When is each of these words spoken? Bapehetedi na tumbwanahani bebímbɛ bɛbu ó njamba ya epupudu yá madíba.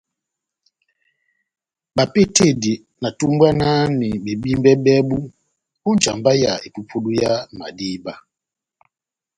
Bapehetedi 1.95 2.73
na 3.01 3.09
tumbwanahani 3.17 4.09
bebímbɛ 4.23 4.71
bɛbu 4.83 5.17
ó 5.87 5.89
njamba 5.95 6.31
ya 6.43 6.51
epupudu 6.67 7.11
yá 7.21 7.33
madíba. 7.57 8.13